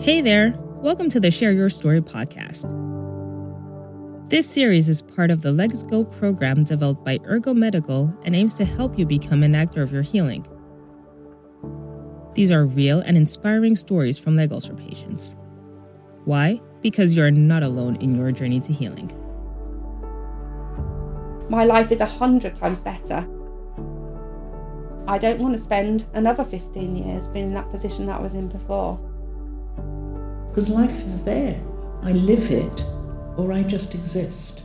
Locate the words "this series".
4.28-4.88